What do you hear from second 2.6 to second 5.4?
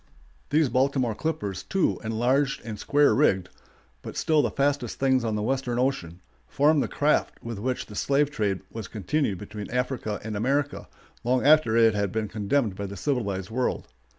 and square rigged, but still the fastest things on